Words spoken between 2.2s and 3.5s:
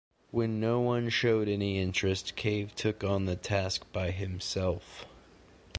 Cave took on the